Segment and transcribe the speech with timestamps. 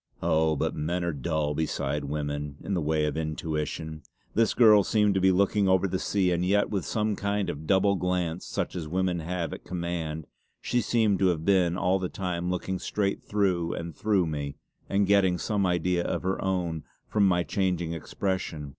[0.23, 4.01] Oh, but men are dull beside women in the way of intuition.
[4.33, 7.67] This girl seemed to be looking over the sea, and yet with some kind of
[7.67, 10.25] double glance, such as women have at command,
[10.59, 14.55] she seemed to have been all the time looking straight through and through me
[14.89, 18.69] and getting some idea of her own from my changing expression.